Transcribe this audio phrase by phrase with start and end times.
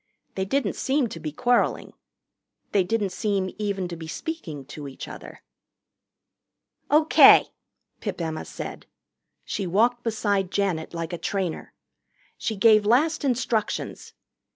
[0.33, 1.93] They didn't seem to be quarreling.
[2.71, 5.43] They didn't seem even to be speaking to each other.
[6.89, 7.45] "O.K.,"
[7.99, 8.87] Pip Emma said.
[9.45, 11.75] She walked beside Janet like a trainer.
[12.35, 14.13] She gave last instructions.